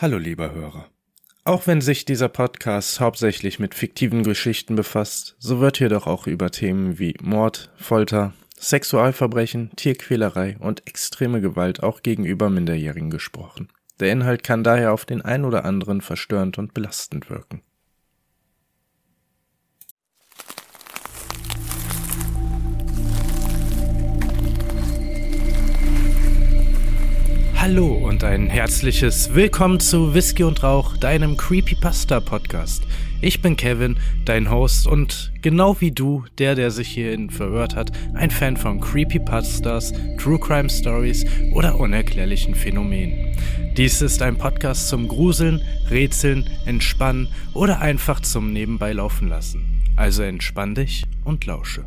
[0.00, 0.88] Hallo lieber Hörer.
[1.44, 6.26] Auch wenn sich dieser Podcast hauptsächlich mit fiktiven Geschichten befasst, so wird hier doch auch
[6.26, 13.68] über Themen wie Mord, Folter, Sexualverbrechen, Tierquälerei und extreme Gewalt auch gegenüber Minderjährigen gesprochen.
[13.98, 17.60] Der Inhalt kann daher auf den ein oder anderen verstörend und belastend wirken.
[27.60, 32.84] Hallo und ein herzliches Willkommen zu Whisky und Rauch, deinem Creepypasta Podcast.
[33.20, 37.92] Ich bin Kevin, dein Host und genau wie du, der, der sich hierhin verirrt hat,
[38.14, 43.36] ein Fan von Creepypastas, True Crime Stories oder unerklärlichen Phänomenen.
[43.76, 49.82] Dies ist ein Podcast zum Gruseln, Rätseln, Entspannen oder einfach zum Nebenbei laufen lassen.
[49.96, 51.84] Also entspann dich und lausche.